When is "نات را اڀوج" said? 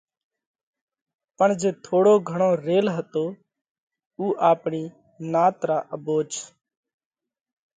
5.31-6.31